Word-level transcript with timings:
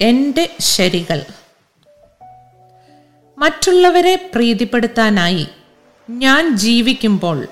എന്റെ 0.00 0.56
ശരികൾ. 0.60 1.22
മറ്റുള്ളവരെ 3.38 4.30
പ്രീതിപ്പെടുത്താനായി 4.34 5.48
ഞാൻ 6.10 6.56
ജീവിക്കുമ്പോൾ 6.56 7.46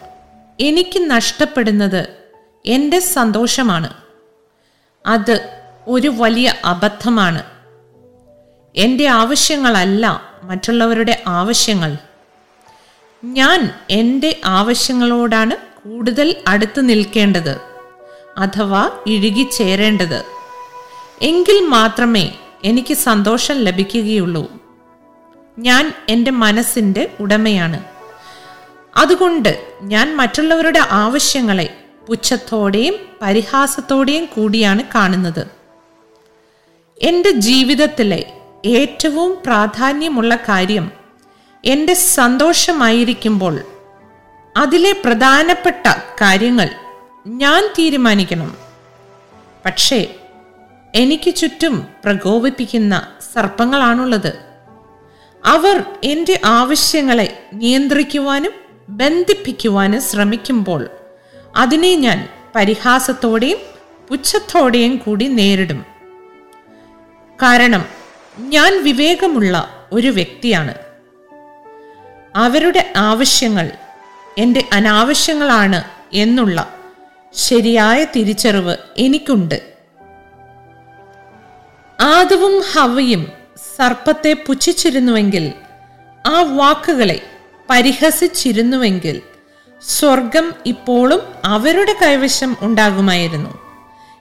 എനിക്ക് 0.60 1.10
നഷ്ടപ്പെടുന്നത് 1.10 2.16
എന്റെ 2.66 2.98
സന്തോഷമാണ്. 2.98 3.94
അത് 5.06 5.60
ഒരു 5.88 6.08
വലിയ 6.08 6.54
അബദ്ധമാണ്. 6.64 7.42
എന്റെ 8.76 9.06
ആവശ്യങ്ങളല്ല 9.06 10.22
മറ്റുള്ളവരുടെ 10.42 11.22
ആവശ്യങ്ങൾ. 11.26 11.96
ഞാൻ 13.24 13.74
എന്റെ 13.90 14.40
ആവശ്യങ്ങളോടാണ് 14.44 15.56
കൂടുതൽ 15.56 16.36
അടുത്ത് 16.48 16.88
നിൽക്കേണ്ടത് 16.88 17.60
അഥവാ 18.38 18.90
ഇഴുകിച്ചേരേണ്ടത്. 19.06 20.35
എങ്കിൽ 21.22 21.66
മാത്രമേ 21.66 22.32
എനിക്ക് 22.64 22.94
സന്തോഷം 22.94 23.54
ലഭിക്കുകയുള്ളൂ. 23.54 24.52
ഞാൻ 25.58 25.92
എന്റെ 26.08 26.30
മനസ്സിന്റെ 26.30 27.12
ഉടമയാണ്. 27.20 27.84
അതുകൊണ്ട് 28.96 29.68
ഞാൻ 29.82 30.16
മറ്റുള്ളവരുടെ 30.16 30.80
ആവശ്യങ്ങളെ 30.90 31.84
പുച്ഛത്തോടെയും 32.08 32.94
പരിഹാസത്തോടെയും 33.22 34.24
കൂടിയാണ് 34.24 34.82
കാണുന്നത്. 34.94 35.50
എന്റെ 37.02 37.30
ജീവിതത്തിലെ 37.30 38.32
ഏറ്റവും 38.66 39.38
പ്രാധാന്യമുള്ള 39.46 40.36
കാര്യം 40.36 40.90
എന്റെ 41.64 41.94
സന്തോഷമായിരിക്കുമ്പോൾ 41.94 43.60
അതിലെ 44.56 44.92
പ്രധാനപ്പെട്ട 44.92 45.86
കാര്യങ്ങൾ 46.20 46.68
ഞാൻ 47.26 47.66
തീരുമാനിക്കണം. 47.78 48.56
പക്ഷേ 49.64 50.14
എനിക്ക് 50.96 51.34
ചുറ്റും 51.34 51.86
പ്രകോപിപ്പിക്കുന്ന 52.04 53.08
സർപ്പങ്ങളാണുള്ളത്. 53.34 54.38
അവർ 55.46 55.84
എന്റെ 56.04 56.40
ആവശ്യങ്ങളെ 56.44 57.46
നിയന്ത്രിക്കുവാനും 57.52 58.52
ബന്ധിപ്പിക്കുവാനും 58.88 60.00
ശ്രമിക്കുമ്പോൾ 60.00 60.88
അതിനെ 61.56 61.94
ഞാൻ 61.94 62.28
പരിഹാസത്തോടെയും 62.54 63.58
പുച്ഛത്തോടെയും 64.08 64.96
കൂടി 64.96 65.24
നേരിടും. 65.24 65.84
കാരണം 67.42 67.84
ഞാൻ 68.38 68.84
വിവേകമുള്ള 68.84 69.86
ഒരു 69.92 70.08
വ്യക്തിയാണ്. 70.08 70.74
അവരുടെ 72.36 72.92
ആവശ്യങ്ങൾ 72.96 73.70
എന്റെ 74.38 74.64
അനാവശ്യങ്ങളാണ് 74.72 75.84
എന്നുള്ള 76.12 76.74
ശരിയായ 77.34 78.04
തിരിച്ചറിവ് 78.04 78.76
എനിക്കുണ്ട്. 78.96 79.75
ആദവും 82.00 82.62
ഹവയും 82.72 83.32
സർപ്പത്തെ 83.76 84.32
പുച്ഛിച്ചിരുന്നുവെങ്കിൽ 84.32 85.52
ആ 86.26 86.42
വാക്കുകളെ 86.42 87.22
പരിഹസിച്ചിരുന്നുവെങ്കിൽ 87.70 89.20
സ്വർഗം 89.82 90.54
ഇപ്പോഴും 90.66 91.20
അവരുടെ 91.44 91.94
കൈവശം 92.02 92.56
ഉണ്ടാകുമായിരുന്നു. 92.60 93.58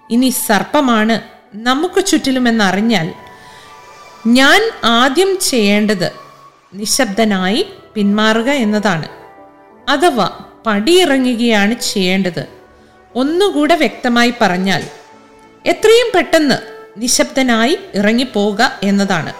ഇനി 0.09 0.29
സർപ്പമാണ് 0.29 1.21
നമുക്ക് 1.55 2.05
ചുറ്റിലുമെന്നറിഞ്ഞാൽ 2.05 3.13
ഞാൻ 4.27 4.71
ആദ്യം 4.83 5.39
ചെയ്യേണ്ടത് 5.39 6.11
നിശബ്ദനായി 6.73 7.65
പിന്മാറുക 7.93 8.49
എന്നതാണ്. 8.49 9.07
അഥവാ 9.89 10.39
പടിയിറങ്ങുകയാണ് 10.65 11.79
ചെയ്യേണ്ടത്. 11.79 12.47
ഒന്നുകൂടെ 13.15 13.75
വ്യക്തമായി 13.75 14.33
പറഞ്ഞാൽ 14.41 14.83
എത്രയും 15.65 16.11
പെട്ടെന്ന് 16.15 16.74
നിശബ്ദനായി 16.97 17.79
ഇറങ്ങിപ്പോവുക 17.93 18.79
എന്നതാണ്. 18.83 19.33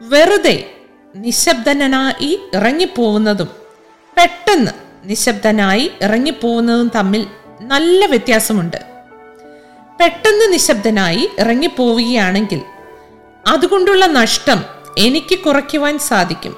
വെറുതെ 0.00 0.70
നിശബ്ദനായി 1.16 2.40
ഇറങ്ങിപ്പോവുന്നതും 2.54 3.48
പെട്ടെന്ന് 4.18 4.70
നിശബ്ദനായി 5.04 5.90
ഇറങ്ങിപ്പോവുന്നതും 6.02 6.90
തമ്മിൽ 6.94 7.26
നല്ല 7.60 8.06
വ്യത്യാസമുണ്ട്. 8.06 8.76
പെട്ടെന്ന് 10.00 10.52
നിശബ്ദനായി 10.52 11.30
ഇറങ്ങിപ്പോവുകയാണെങ്കിൽ 11.38 12.60
അതുകൊണ്ടുള്ള 13.46 14.06
നഷ്ടം 14.06 14.64
എനിക്ക് 14.98 15.38
കുറയ്ക്കുവാൻ 15.38 15.98
സാധിക്കും. 15.98 16.56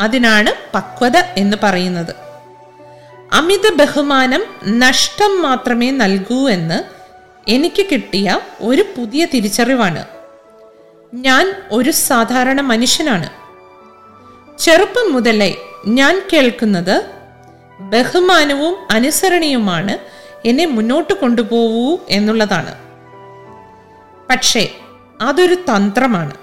അതിനാണ് 0.00 0.52
പക്വത 0.74 1.16
എന്ന് 1.16 1.56
പറയുന്നത്. 1.62 2.14
അമിത 3.32 3.74
ബഹുമാനം 3.74 4.44
നഷ്ടം 4.66 5.42
മാത്രമേ 5.42 5.90
നൽകൂ 5.90 6.48
എന്ന് 6.48 6.93
എനിക്ക് 7.48 7.86
കിട്ടിയ 7.92 8.40
ഒരു 8.60 8.82
പുതിയ 8.82 9.24
തിരിച്ചറിവാണ്. 9.24 10.04
ഞാൻ 11.14 11.62
ഒരു 11.70 11.90
സാധാരണ 11.90 12.60
മനുഷ്യനാണ്. 12.60 13.30
ചെറുപ്പം 14.58 15.12
മുതലേ 15.12 15.56
ഞാൻ 15.86 16.22
കേൾക്കുന്നത് 16.32 17.10
ബഹുമാനവും 17.80 18.76
അനുസരണയുമാണ് 18.90 19.98
എന്നെ 20.48 20.66
മുന്നോട്ട് 20.66 21.12
കൊണ്ടുപോകൂ 21.12 21.98
എന്നുള്ളതാണ്. 22.10 22.74
പക്ഷേ 24.30 24.76
അതൊരു 25.20 25.54
തന്ത്രമാണ്. 25.54 26.34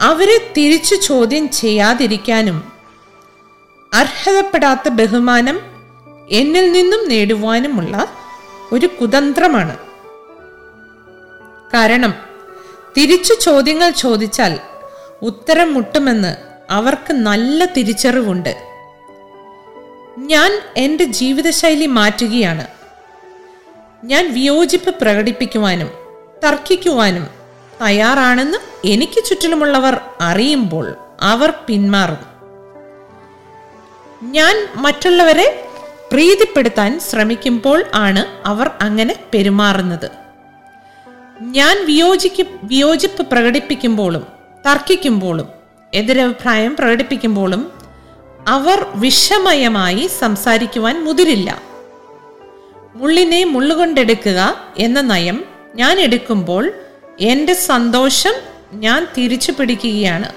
അവരെ 0.00 0.52
തിരിച്ചു 0.56 0.94
ചോദ്യം 0.94 1.50
ചെയ്യാതിരിക്കാനും 1.50 2.72
അർഹതപ്പെടാത്ത 3.94 4.88
ബഹുമാനം 4.88 5.60
എന്നിൽ 6.30 6.72
നിന്നും 6.72 7.08
നേടുവാനുമുള്ള 7.08 8.08
ഒരു 8.72 8.86
കുതന്ത്രമാണ്. 8.86 9.78
കാരണം 11.74 12.14
തിരിച്ചു 12.96 13.34
ചോദ്യങ്ങൾ 13.34 13.90
ചോദിച്ചാൽ 13.90 14.60
ഉത്തരം 15.22 15.74
മുട്ടുമെന്ന് 15.74 16.36
അവർക്ക് 16.70 17.12
നല്ല 17.12 17.64
തിരിച്ചറിവുണ്ട്. 17.64 18.62
ഞാൻ 20.18 20.62
എന്റെ 20.76 21.04
ജീവിതശൈലി 21.04 21.86
മാറ്റുകയാണ്. 21.86 22.66
ഞാൻ 24.04 24.34
വിയോജിപ്പ് 24.34 24.94
പ്രകടിപ്പിക്കുവാനും 24.94 25.90
തർക്കിക്കുവാനും 26.44 27.28
തയ്യാറാണെന്ന് 27.82 28.58
എനിക്ക് 28.84 29.24
ചുറ്റിലുമുള്ളവർ 29.24 30.00
അറിയുമ്പോൾ 30.20 30.96
അവർ 31.20 31.50
പിന്മാറും. 31.66 32.30
ഞാൻ 34.22 34.68
മറ്റുള്ളവരെ 34.74 35.69
പ്രീതിപ്പെടുത്താൻ 36.12 37.00
ശ്രമിക്കുമ്പോൾ 37.00 37.84
ആണ് 37.94 38.48
അവർ 38.48 38.70
അങ്ങനെ 38.80 39.16
പെരുമാറുന്നത്. 39.34 40.10
ഞാൻ 41.40 41.86
വിയോജിക്ക് 41.86 42.46
വിയോജിപ്പ് 42.62 43.26
പ്രകടിപ്പിക്കുമ്പോഴും 43.26 44.26
തർക്കിക്കുമ്പോഴും 44.66 45.48
എതിരഭിപ്രായം 45.94 46.76
പ്രകടിപ്പിക്കുമ്പോഴും 46.76 47.72
അവർ 48.48 48.86
വിഷമയമായി 48.94 50.06
സംസാരിക്കുവാൻ 50.06 51.04
മുതിരില്ല. 51.04 51.62
മുള്ളിനെ 52.94 53.44
മുള്ളുകൊണ്ടെടുക്കുക 53.44 54.54
എന്ന 54.78 55.00
നയം 55.00 55.44
ഞാൻ 55.74 56.00
എടുക്കുമ്പോൾ 56.00 56.72
എന്റെ 57.20 57.54
സന്തോഷം 57.54 58.32
ഞാൻ 58.72 59.06
തിരിച്ചു 59.16 59.52
പിടിക്കുകയാണ്. 59.52 60.28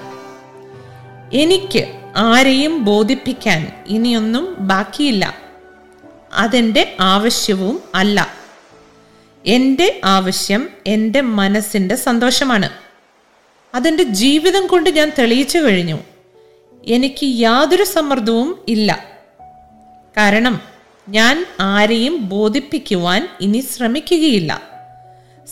എനിക്ക് 1.34 1.94
ആരെയും 2.16 2.84
ബോധിപ്പിക്കാൻ 2.84 3.72
ഇനിയൊന്നും 3.86 4.54
ബാക്കിയില്ല. 4.58 5.43
അതെന്റെ 6.34 6.96
ആവശ്യവും 7.00 7.82
അല്ല. 7.94 8.34
എന്റെ 9.46 10.00
ആവശ്യം 10.04 10.68
എന്റെ 10.86 11.20
മനസ്സിന്റെ 11.20 11.96
സന്തോഷമാണ്. 11.96 12.70
അതെന്റെ 13.74 14.02
ജീവിതം 14.02 14.66
കൊണ്ട് 14.66 14.90
ഞാൻ 14.90 15.12
തെളിയിച്ചു 15.18 15.58
കഴിഞ്ഞു. 15.58 15.98
എനിക്ക് 16.84 17.24
യാതൊരു 17.24 17.84
സമ്മർദ്ദവും 17.84 18.64
ഇല്ല. 18.68 19.04
കാരണം 20.16 20.60
ഞാൻ 21.08 21.46
ആരെയും 21.60 22.28
ബോധിപ്പിക്കുവാൻ 22.28 23.28
ഇനി 23.40 23.60
ശ്രമിക്കുകയില്ല. 23.60 24.62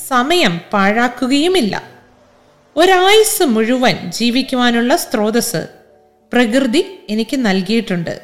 സമയം 0.09 0.61
പാഴാക്കുകയുമില്ല. 0.73 1.91
ഒരായുസ് 2.77 3.43
മുഴുവൻ 3.43 4.11
ജീവിക്കുവാനുള്ള 4.11 4.97
സ്രോതസ് 4.97 5.69
പ്രകൃതി 6.33 7.07
എനിക്ക് 7.11 7.37
നൽകിയിട്ടുണ്ട്. 7.37 8.23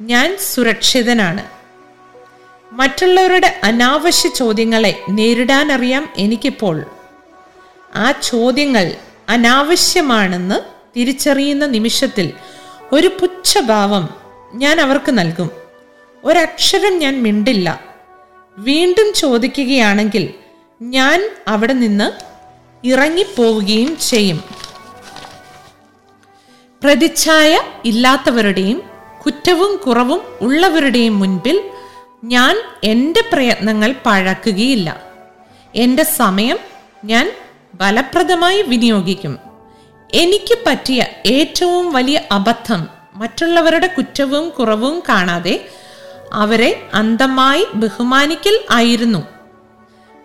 ഞാൻ 0.00 0.36
സുരക്ഷിതനാണ്. 0.36 1.56
മറ്റുള്ളവരുടെ 2.72 3.60
അനാവശ്യ 3.64 4.28
ചോദ്യങ്ങളെ 4.28 5.02
നേരിടാനറിയാം 5.10 6.08
എനിക്കിപ്പോൾ. 6.16 6.84
ആ 7.94 8.10
ചോദ്യങ്ങൾ 8.10 8.94
അനാവശ്യമാണെന്ന് 9.28 10.54
തിരിച്ചറിയുന്ന 10.98 11.66
നിമിഷത്തിൽ 11.66 12.32
ഒരു 12.92 13.06
പുച്ഛഭാവം 13.06 14.08
ഞാൻ 14.54 14.80
അവർക്ക് 14.80 15.18
നൽകും. 15.18 15.50
ഒരക്ഷരം 16.24 16.98
ഞാൻ 16.98 17.22
മിണ്ടില്ല. 17.22 17.80
വീണ്ടും 18.58 19.12
ചോദിക്കുകയാണെങ്കിൽ 19.12 20.34
ഞാൻ 20.82 21.30
അവിടെ 21.48 21.72
നിന്ന് 21.72 22.12
ഇറങ്ങിപ്പോവുകയും 22.86 23.96
ചെയ്യും. 23.96 24.44
പ്രതിച്ഛായ 26.82 27.60
ഇല്ലാത്തവരുടെയും 27.84 28.82
കുറ്റവും 29.26 29.76
കുറവും 29.76 30.22
ഉള്ളവരുടെയും 30.40 31.18
മുൻപിൽ 31.18 31.70
ഞാൻ 32.24 32.62
എന്റെ 32.84 33.24
പ്രയത്നങ്ങൾ 33.32 33.94
പഴക്കുകയില്ല. 34.06 35.02
എന്റെ 35.74 36.02
സമയം 36.02 36.58
ഞാൻ 37.04 37.32
ഫലപ്രദമായി 37.80 38.62
വിനിയോഗിക്കും. 38.62 39.38
എനിക്ക് 40.14 40.58
പറ്റിയ 40.66 41.04
ഏറ്റവും 41.26 41.92
വലിയ 41.92 42.20
അബദ്ധം 42.32 42.88
മറ്റുള്ളവരുടെ 43.14 43.86
കുറ്റവും 43.86 44.48
കുറവും 44.48 45.02
കാണാതെ 45.08 45.68
അവരെ 46.32 46.88
അന്തമായി 46.94 47.66
ബഹുമാനിക്കൽ 47.74 48.58
ആയിരുന്നു. 48.70 49.26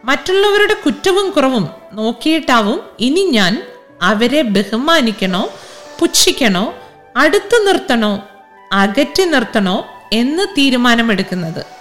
മറ്റുള്ളവരുടെ 0.06 0.74
കുറ്റവും 0.74 1.30
കുറവും 1.30 1.70
നോക്കിയിട്ടാവും 1.94 2.82
ഇനി 3.00 3.30
ഞാൻ 3.32 3.64
അവരെ 4.02 4.42
ബഹുമാനിക്കണോ 4.42 5.50
പുച്ഛിക്കണോ 6.00 6.76
അടുത്തു 7.18 7.64
നിർത്തണോ 7.66 8.28
അകറ്റി 8.72 9.24
നിർത്തണോ 9.24 9.88
എന്ന് 10.14 10.44
തീരുമാനമെടുക്കുന്നത്. 10.58 11.81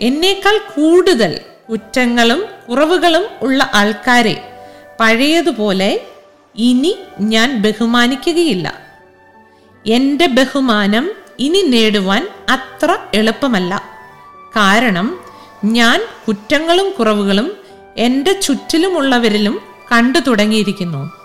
എന്നേക്കാൾ 0.00 0.58
കൂടുതൽ 0.58 1.40
കുറ്റങ്ങളും 1.70 2.46
കുറവുകളും 2.68 3.26
ഉള്ള 3.42 3.70
ആൾക്കാരെ 3.74 4.58
പഴയതുപോലെ 5.00 6.00
ഇനി 6.56 6.98
ഞാൻ 7.20 7.62
ബഹുമാനിക്കുകയില്ല. 7.62 8.80
എന്റെ 9.86 10.26
ബഹുമാനം 10.26 11.10
ഇനി 11.38 11.62
നേടുവാൻ 11.62 12.28
അത്ര 12.48 12.98
എളുപ്പമല്ല. 13.14 13.82
കാരണം 14.56 15.20
ഞാൻ 15.64 16.00
കുറ്റങ്ങളും 16.28 16.90
കുറവുകളും 16.90 17.52
എന്റെ 17.96 18.32
ചുറ്റിലുമുള്ളവരിലും 18.32 19.60
കണ്ടു 19.92 20.18
തുടങ്ങിയിരിക്കുന്നു. 20.18 21.23